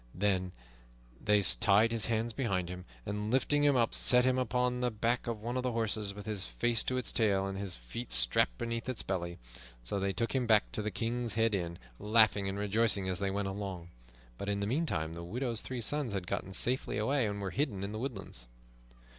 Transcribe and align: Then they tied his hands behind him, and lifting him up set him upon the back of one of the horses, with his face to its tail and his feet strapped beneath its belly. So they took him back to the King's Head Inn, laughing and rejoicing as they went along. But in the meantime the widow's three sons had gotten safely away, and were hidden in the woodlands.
Then 0.15 0.51
they 1.23 1.43
tied 1.43 1.91
his 1.91 2.07
hands 2.07 2.33
behind 2.33 2.69
him, 2.69 2.85
and 3.05 3.29
lifting 3.29 3.63
him 3.63 3.75
up 3.75 3.93
set 3.93 4.25
him 4.25 4.39
upon 4.39 4.79
the 4.79 4.89
back 4.89 5.27
of 5.27 5.39
one 5.43 5.57
of 5.57 5.61
the 5.61 5.73
horses, 5.73 6.11
with 6.15 6.25
his 6.25 6.47
face 6.47 6.81
to 6.85 6.97
its 6.97 7.11
tail 7.11 7.45
and 7.45 7.55
his 7.55 7.75
feet 7.75 8.11
strapped 8.11 8.57
beneath 8.57 8.89
its 8.89 9.03
belly. 9.03 9.37
So 9.83 9.99
they 9.99 10.11
took 10.11 10.33
him 10.33 10.47
back 10.47 10.71
to 10.71 10.81
the 10.81 10.89
King's 10.89 11.35
Head 11.35 11.53
Inn, 11.53 11.77
laughing 11.99 12.49
and 12.49 12.57
rejoicing 12.57 13.07
as 13.07 13.19
they 13.19 13.29
went 13.29 13.47
along. 13.47 13.89
But 14.39 14.49
in 14.49 14.59
the 14.59 14.65
meantime 14.65 15.13
the 15.13 15.23
widow's 15.23 15.61
three 15.61 15.81
sons 15.81 16.13
had 16.13 16.25
gotten 16.25 16.51
safely 16.53 16.97
away, 16.97 17.27
and 17.27 17.39
were 17.39 17.51
hidden 17.51 17.83
in 17.83 17.91
the 17.91 17.99
woodlands. 17.99 18.47